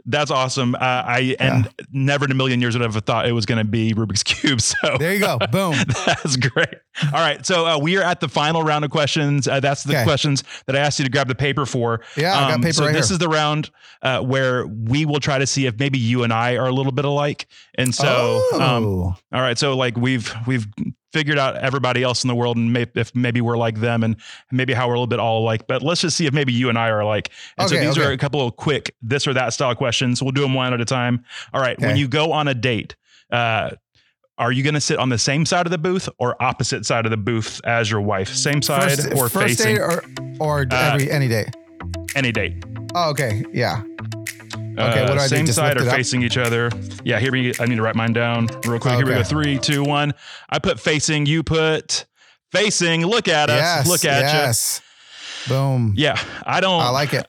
[0.07, 0.75] That's awesome.
[0.75, 1.85] Uh, I and yeah.
[1.93, 4.61] never in a million years would have thought it was going to be Rubik's cube.
[4.71, 5.39] So there you go.
[5.51, 5.75] Boom.
[6.07, 6.69] that's great.
[7.05, 7.45] All right.
[7.45, 9.49] So uh, we are at the final round of questions.
[9.49, 10.05] Uh, that's the okay.
[10.05, 12.03] questions that I asked you to grab the paper for.
[12.17, 13.15] Yeah, um, I got um, paper so right this here.
[13.15, 13.71] is the round
[14.03, 16.93] uh, where we will try to see if maybe you and I are a little
[16.93, 17.47] bit alike.
[17.77, 18.63] And so, um, oh.
[18.63, 19.59] um, all right.
[19.59, 20.67] So like we've we've
[21.12, 24.16] figured out everybody else in the world and if maybe we're like them and
[24.51, 25.66] maybe how we're a little bit all alike.
[25.66, 27.31] But let's just see if maybe you and I are alike.
[27.59, 28.09] And okay, so these okay.
[28.09, 30.23] are a couple of quick this or that style questions.
[30.23, 31.25] We'll do them one at a time.
[31.53, 31.77] All right.
[31.77, 31.87] Okay.
[31.87, 32.96] When you go on a date,
[33.31, 33.70] uh,
[34.38, 37.05] are you going to sit on the same side of the booth or opposite side
[37.05, 38.35] of the booth as your wife?
[38.35, 39.77] Same side first, or first facing?
[39.77, 40.03] Date or
[40.40, 41.55] or uh, every any date?
[42.14, 42.64] Any date.
[42.94, 43.44] Oh, okay.
[43.53, 43.83] Yeah.
[44.77, 45.53] Uh, okay, what do I Same do?
[45.53, 46.71] side or facing each other.
[47.05, 47.53] Yeah, here we.
[47.61, 48.95] I need to write mine down real quick.
[48.95, 49.23] Here we go.
[49.23, 50.15] Three, two, one.
[50.49, 51.27] I put facing.
[51.27, 52.07] You put
[52.53, 53.05] facing.
[53.05, 53.59] Look at us.
[53.59, 54.81] Yes, Look at yes.
[55.47, 55.55] you.
[55.55, 55.95] Boom.
[55.97, 56.81] Yeah, I don't.
[56.81, 57.27] I like it.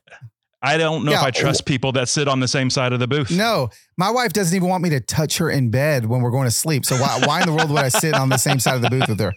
[0.62, 3.00] I don't know yeah, if I trust people that sit on the same side of
[3.00, 3.32] the booth.
[3.32, 6.46] No, my wife doesn't even want me to touch her in bed when we're going
[6.46, 6.86] to sleep.
[6.86, 8.90] So why, why in the world would I sit on the same side of the
[8.92, 9.34] booth with her?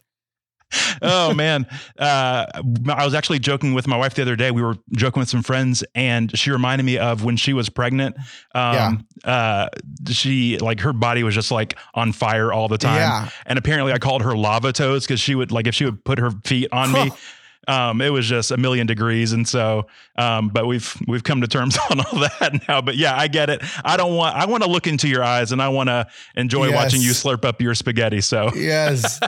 [1.02, 1.66] oh man,
[1.98, 2.46] uh,
[2.88, 4.50] I was actually joking with my wife the other day.
[4.50, 8.16] We were joking with some friends, and she reminded me of when she was pregnant.
[8.54, 9.30] Um, yeah.
[9.30, 9.68] Uh,
[10.10, 12.96] she like her body was just like on fire all the time.
[12.96, 13.28] Yeah.
[13.46, 16.18] And apparently, I called her lava toes because she would like if she would put
[16.18, 17.10] her feet on me.
[17.68, 19.33] um, it was just a million degrees.
[19.33, 22.81] And so, um, but we've we've come to terms on all that now.
[22.81, 23.62] But yeah, I get it.
[23.85, 24.37] I don't want.
[24.37, 26.74] I want to look into your eyes, and I want to enjoy yes.
[26.74, 28.20] watching you slurp up your spaghetti.
[28.20, 29.20] So yes,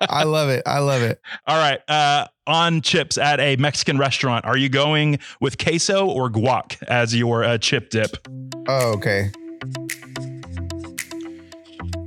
[0.00, 0.62] I love it.
[0.66, 1.20] I love it.
[1.46, 1.80] All right.
[1.88, 7.14] Uh, on chips at a Mexican restaurant, are you going with queso or guac as
[7.14, 8.16] your uh, chip dip?
[8.68, 9.30] Oh, okay.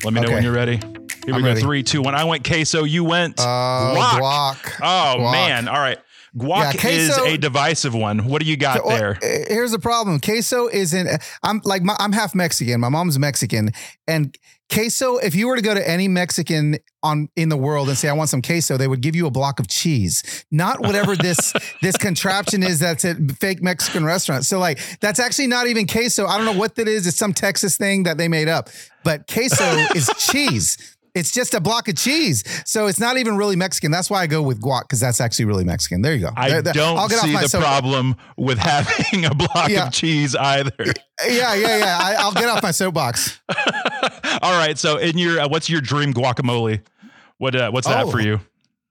[0.04, 0.80] Let me know when you're ready.
[1.25, 1.49] Here I'm we go.
[1.49, 1.61] Ready.
[1.61, 2.13] Three, two, one.
[2.13, 2.83] I went queso.
[2.83, 4.19] You went uh, guac.
[4.19, 4.79] guac.
[4.81, 5.31] Oh guac.
[5.31, 5.67] man!
[5.67, 5.97] All right.
[6.38, 8.25] Guac yeah, queso, is a divisive one.
[8.25, 9.17] What do you got there?
[9.21, 10.19] Here's the problem.
[10.19, 11.07] Queso isn't.
[11.43, 12.81] I'm like my, I'm half Mexican.
[12.81, 13.71] My mom's Mexican,
[14.05, 14.38] and
[14.69, 15.17] queso.
[15.17, 18.13] If you were to go to any Mexican on in the world and say I
[18.13, 21.95] want some queso, they would give you a block of cheese, not whatever this this
[21.95, 24.45] contraption is that's at fake Mexican restaurant.
[24.45, 26.25] So like that's actually not even queso.
[26.25, 27.07] I don't know what that is.
[27.07, 28.69] It's some Texas thing that they made up,
[29.03, 29.63] but queso
[29.95, 30.94] is cheese.
[31.15, 32.43] It's just a block of cheese.
[32.65, 33.89] So it's not even really Mexican.
[33.89, 36.01] That's why I go with guac because that's actually really Mexican.
[36.01, 36.30] There you go.
[36.36, 36.73] I there, there.
[36.73, 37.62] don't see the soap.
[37.62, 39.88] problem with having a block yeah.
[39.88, 40.71] of cheese either.
[41.25, 41.97] Yeah, yeah, yeah.
[42.19, 43.39] I, will get off my soapbox.
[44.41, 44.78] All right.
[44.78, 46.82] So in your, uh, what's your dream guacamole?
[47.38, 48.12] What, uh, what's that oh.
[48.12, 48.41] for you?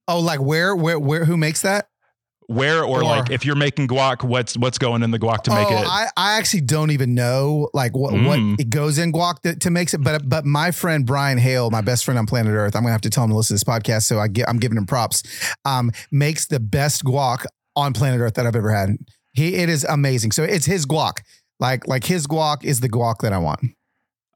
[0.09, 1.89] Oh, like where, where, where, who makes that?
[2.47, 5.51] Where or, or, like if you're making guac what's what's going in the guac to
[5.51, 5.87] make oh, it?
[5.87, 8.27] I, I actually don't even know like what mm.
[8.27, 11.71] what it goes in guac to, to makes it but but my friend brian hale
[11.71, 13.65] my best friend on planet earth i'm gonna have to tell him to listen to
[13.65, 15.23] this podcast so i get i'm giving him props
[15.65, 18.97] um makes the best guac on planet earth that i've ever had.
[19.33, 20.33] He it is amazing.
[20.33, 21.19] So it's his guac.
[21.61, 23.61] Like like his guac is the guac that i want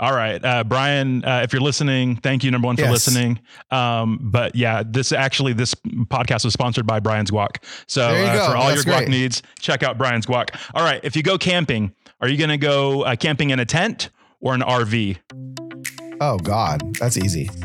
[0.01, 2.91] all right, uh, Brian, uh, if you're listening, thank you, number one, for yes.
[2.91, 3.41] listening.
[3.71, 7.63] Um, but yeah, this actually, this podcast was sponsored by Brian's Guac.
[7.87, 9.09] So uh, for all That's your guac great.
[9.09, 10.51] needs, check out Brian's Guac.
[10.75, 13.65] All right, if you go camping, are you going to go uh, camping in a
[13.65, 15.19] tent or an RV?
[16.21, 17.49] Oh, God, that's easy.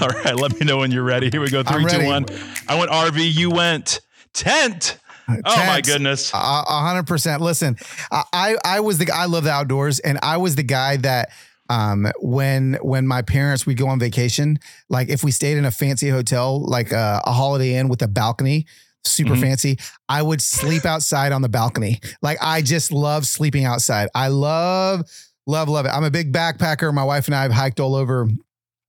[0.00, 1.30] all right, let me know when you're ready.
[1.30, 1.62] Here we go.
[1.62, 2.26] Three, two, one.
[2.68, 3.32] I went RV.
[3.34, 4.00] You went
[4.32, 4.98] tent.
[5.28, 6.32] Oh my goodness.
[6.32, 7.40] A hundred percent.
[7.40, 7.76] Listen,
[8.10, 11.30] I, I was the I love the outdoors and I was the guy that
[11.70, 14.58] um when when my parents would go on vacation,
[14.88, 18.08] like if we stayed in a fancy hotel, like a, a holiday inn with a
[18.08, 18.66] balcony,
[19.04, 19.42] super mm-hmm.
[19.42, 22.00] fancy, I would sleep outside on the balcony.
[22.22, 24.08] Like I just love sleeping outside.
[24.14, 25.02] I love,
[25.46, 25.90] love, love it.
[25.90, 26.92] I'm a big backpacker.
[26.92, 28.28] My wife and I have hiked all over,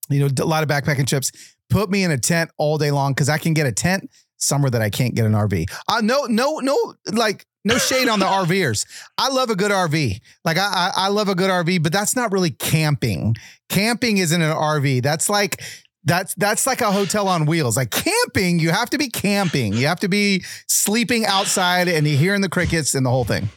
[0.09, 1.31] you know, a lot of backpacking trips.
[1.69, 4.71] Put me in a tent all day long because I can get a tent somewhere
[4.71, 5.69] that I can't get an RV.
[5.87, 8.85] Uh, no, no, no, like no shade on the RVers.
[9.17, 10.19] I love a good RV.
[10.43, 13.35] Like I, I, I love a good RV, but that's not really camping.
[13.69, 15.01] Camping isn't an RV.
[15.03, 15.61] That's like
[16.03, 17.75] that's that's like a hotel on wheels.
[17.75, 19.73] Like camping, you have to be camping.
[19.73, 23.49] You have to be sleeping outside and you're hearing the crickets and the whole thing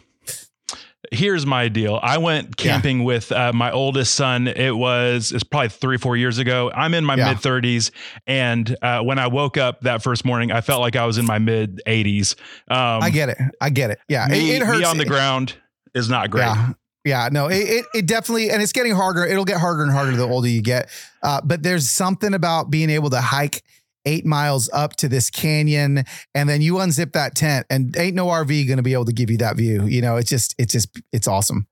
[1.13, 1.99] here's my deal.
[2.03, 3.05] I went camping yeah.
[3.05, 4.49] with uh, my oldest son.
[4.49, 6.71] It was it's probably three or four years ago.
[6.75, 7.33] I'm in my yeah.
[7.33, 7.91] mid 30s,
[8.27, 11.27] and uh, when I woke up that first morning, I felt like I was in
[11.27, 12.35] my mid 80s.
[12.69, 13.39] Um, I get it.
[13.61, 13.99] I get it.
[14.09, 14.81] Yeah, me, it, it hurts.
[14.81, 15.57] Me on the ground
[15.95, 16.45] is not great.
[16.45, 16.73] Yeah.
[17.05, 19.25] Yeah, no, it, it, it definitely, and it's getting harder.
[19.25, 20.91] It'll get harder and harder the older you get.
[21.23, 23.63] Uh, but there's something about being able to hike
[24.09, 28.27] eight miles up to this canyon and then you unzip that tent and ain't no
[28.27, 29.85] RV going to be able to give you that view.
[29.85, 31.67] You know, it's just, it's just, it's awesome.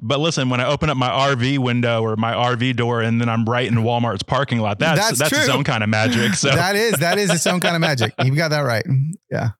[0.00, 3.28] But listen, when I open up my RV window or my RV door and then
[3.28, 6.32] I'm right in Walmart's parking lot, that's that's, that's its own kind of magic.
[6.34, 8.14] So that is that is its own kind of magic.
[8.24, 8.84] You got that right.
[9.30, 9.50] Yeah.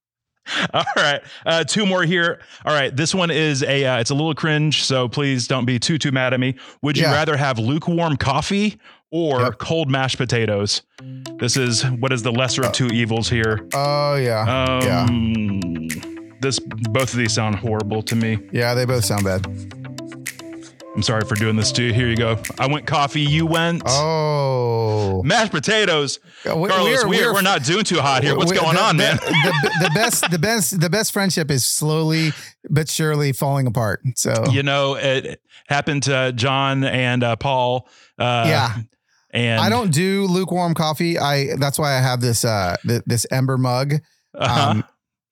[0.75, 2.41] All right, uh, two more here.
[2.65, 5.79] All right, this one is a uh, it's a little cringe, so please don't be
[5.79, 6.57] too too mad at me.
[6.83, 7.13] Would you yeah.
[7.13, 8.79] rather have lukewarm coffee
[9.13, 9.59] or yep.
[9.59, 10.83] cold mashed potatoes.
[11.39, 13.69] This is what is the lesser of two evils here.
[13.75, 14.41] Oh yeah.
[14.41, 15.07] Um, yeah.
[16.41, 18.39] This both of these sound horrible to me.
[18.51, 19.47] Yeah, they both sound bad.
[20.95, 21.93] I'm sorry for doing this to you.
[21.93, 22.39] Here you go.
[22.59, 23.23] I went coffee.
[23.23, 23.83] You went.
[23.87, 25.23] Oh.
[25.25, 26.21] Mashed potatoes.
[26.45, 28.37] we, Carlos, we're, we're, we're, not doing too hot here.
[28.37, 29.17] What's going the, on, man?
[29.17, 32.33] The, the, best, the best, the best friendship is slowly
[32.69, 34.03] but surely falling apart.
[34.17, 37.89] So you know, it happened to John and uh, Paul.
[38.19, 38.75] Uh, yeah.
[39.33, 41.19] And I don't do lukewarm coffee.
[41.19, 43.95] I that's why I have this uh th- this Ember mug.
[44.35, 44.71] Uh-huh.
[44.71, 44.85] Um,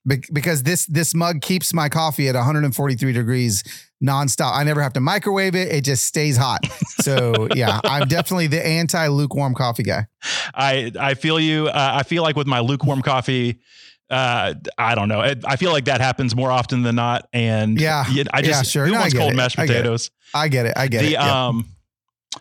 [0.06, 3.62] be- because this this mug keeps my coffee at 143 degrees
[4.02, 4.52] nonstop.
[4.54, 6.60] I never have to microwave it; it just stays hot.
[7.00, 10.06] So yeah, I'm definitely the anti lukewarm coffee guy.
[10.54, 11.68] I I feel you.
[11.68, 13.60] Uh, I feel like with my lukewarm coffee,
[14.10, 15.20] uh, I don't know.
[15.20, 17.28] I feel like that happens more often than not.
[17.32, 18.86] And yeah, I just yeah, sure.
[18.86, 19.36] who no, wants cold it.
[19.36, 20.10] mashed potatoes?
[20.34, 20.72] I get it.
[20.76, 21.08] I get it.
[21.08, 21.28] I get the, it.
[21.28, 21.66] Um,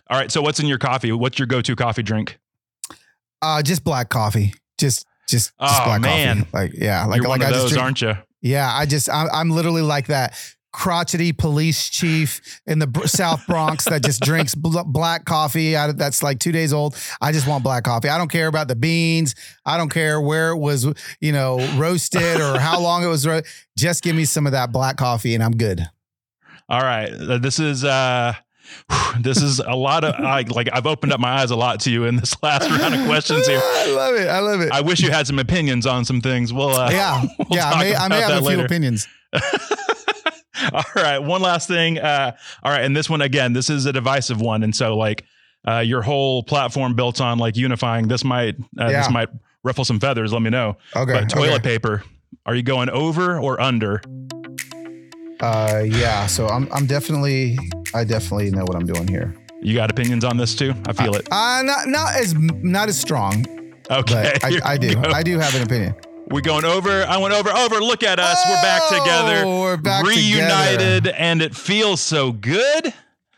[0.08, 0.30] all right.
[0.30, 1.12] So what's in your coffee?
[1.12, 2.38] What's your go-to coffee drink?
[3.42, 4.54] Uh, just black coffee.
[4.78, 6.38] Just, just, just Oh, black man.
[6.40, 6.50] coffee.
[6.52, 8.14] Like, yeah, like, You're like one I of those, drink- aren't you?
[8.42, 10.34] Yeah, I just I'm, I'm literally like that
[10.72, 15.98] crotchety police chief in the South Bronx that just drinks bl- black coffee out of,
[15.98, 16.96] that's like 2 days old.
[17.20, 18.08] I just want black coffee.
[18.08, 19.34] I don't care about the beans.
[19.66, 20.86] I don't care where it was,
[21.20, 23.40] you know, roasted or how long it was ro-
[23.76, 25.84] just give me some of that black coffee and I'm good.
[26.68, 27.10] All right.
[27.12, 28.34] Uh, This is uh
[29.20, 31.90] this is a lot of I, like I've opened up my eyes a lot to
[31.90, 33.60] you in this last round of questions here.
[33.62, 34.28] I love it.
[34.28, 34.72] I love it.
[34.72, 36.52] I wish you had some opinions on some things.
[36.52, 37.22] Well, uh, yeah.
[37.38, 39.08] we'll yeah, I may, I may have a few opinions.
[40.72, 41.98] all right, one last thing.
[41.98, 45.24] Uh, all right, and this one again, this is a divisive one, and so like
[45.66, 48.08] uh, your whole platform built on like unifying.
[48.08, 49.02] This might uh, Yeah.
[49.02, 49.28] this might
[49.62, 50.32] ruffle some feathers.
[50.32, 50.76] Let me know.
[50.96, 51.12] Okay.
[51.12, 51.62] but toilet okay.
[51.62, 52.02] paper,
[52.46, 54.02] are you going over or under?
[55.40, 57.58] Uh yeah, so I'm I'm definitely
[57.94, 59.34] I definitely know what I'm doing here.
[59.62, 60.74] You got opinions on this too?
[60.86, 61.28] I feel it.
[61.30, 63.44] Uh not not as not as strong,
[63.90, 65.00] Okay, I, I do.
[65.04, 65.94] I do have an opinion.
[66.30, 67.02] We're going over.
[67.04, 67.50] I went over.
[67.50, 67.80] Over.
[67.80, 68.38] Look at us.
[68.48, 69.42] We're back together.
[69.44, 71.16] Oh, We're back reunited, together.
[71.18, 72.94] and it feels so good.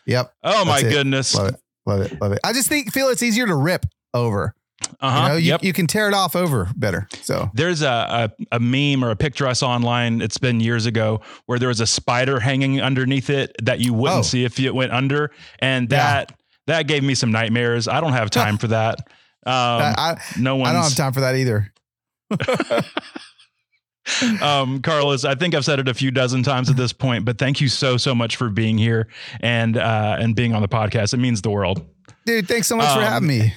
[0.06, 0.34] Yep.
[0.44, 0.90] Oh my it.
[0.90, 1.34] goodness.
[1.34, 1.60] Love it.
[1.86, 2.20] Love it.
[2.20, 2.40] Love it.
[2.44, 4.54] I just think feel it's easier to rip over.
[5.00, 5.64] Uh You know, you, yep.
[5.64, 7.08] you can tear it off over better.
[7.22, 10.20] So There's a, a a meme or a picture I saw online.
[10.22, 14.20] It's been years ago where there was a spider hanging underneath it that you wouldn't
[14.20, 14.22] Oh.
[14.22, 15.98] see if it went under, and Yeah.
[16.26, 16.32] that
[16.66, 17.88] that gave me some nightmares.
[17.88, 18.98] I don't have time for that.
[19.44, 21.72] Um, I, I, no I don't have time for that either.
[24.40, 27.38] um, Carlos, I think I've said it a few dozen times at this point, but
[27.38, 29.08] thank you so so much for being here
[29.40, 31.14] and uh, and being on the podcast.
[31.14, 31.84] It means the world.
[32.26, 33.54] Dude, thanks so much for Um, having me.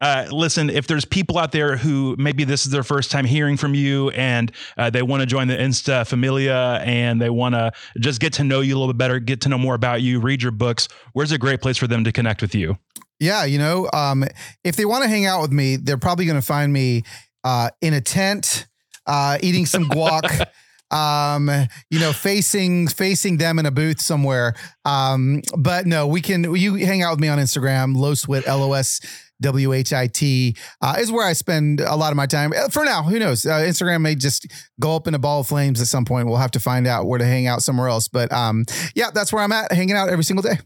[0.00, 3.56] Uh, listen, if there's people out there who maybe this is their first time hearing
[3.56, 7.70] from you and uh, they want to join the Insta Familia and they want to
[7.98, 10.18] just get to know you a little bit better, get to know more about you,
[10.18, 12.78] read your books, where's a great place for them to connect with you?
[13.18, 14.24] Yeah, you know, um,
[14.64, 17.02] if they want to hang out with me, they're probably going to find me
[17.44, 18.66] uh, in a tent,
[19.06, 20.46] uh, eating some guac.
[20.90, 21.50] um
[21.90, 24.54] you know facing facing them in a booth somewhere.
[24.84, 29.00] Um but no we can you hang out with me on instagram LosWhit los
[29.40, 32.52] w-h-i-t uh, is where i spend a lot of my time.
[32.54, 33.46] Uh, for now who knows?
[33.46, 34.46] Uh, instagram may just
[34.78, 36.26] go up in a ball of flames at some point.
[36.26, 38.08] We'll have to find out where to hang out somewhere else.
[38.08, 40.58] But um yeah that's where i'm at hanging out every single day.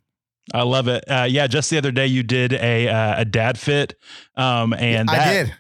[0.53, 1.05] I love it.
[1.09, 3.95] Uh, yeah, just the other day you did a uh, a dad fit,
[4.37, 5.55] um, and that, i did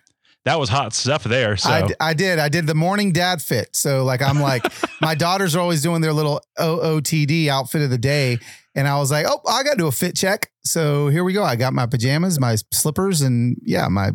[0.45, 1.57] that was hot stuff there.
[1.57, 2.39] So I, d- I did.
[2.39, 3.75] I did the morning dad fit.
[3.75, 4.63] So like I'm like
[5.01, 8.39] my daughters are always doing their little OOTD outfit of the day,
[8.75, 10.51] and I was like, oh, I got to do a fit check.
[10.65, 11.43] So here we go.
[11.45, 14.11] I got my pajamas, my slippers, and yeah, my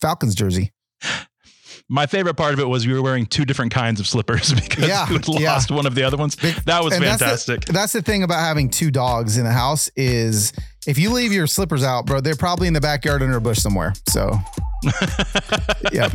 [0.00, 0.72] Falcons jersey.
[1.88, 4.88] my favorite part of it was you were wearing two different kinds of slippers because
[4.88, 5.52] Yeah, you had yeah.
[5.52, 6.36] lost one of the other ones.
[6.64, 7.64] That was and that's the- fantastic.
[7.66, 10.52] That's the thing about having two dogs in the house is
[10.86, 13.58] if you leave your slippers out, bro, they're probably in the backyard under a bush
[13.58, 13.92] somewhere.
[14.08, 14.36] So
[15.92, 16.08] yeah.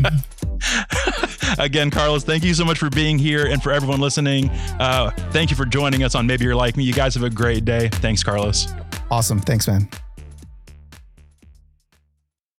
[1.57, 4.49] Again, Carlos, thank you so much for being here and for everyone listening.
[4.79, 6.84] Uh, thank you for joining us on Maybe You're Like Me.
[6.84, 7.89] You guys have a great day.
[7.89, 8.67] Thanks, Carlos.
[9.10, 9.39] Awesome.
[9.39, 9.89] Thanks, man.